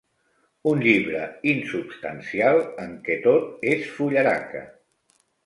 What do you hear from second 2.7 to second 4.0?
en què tot és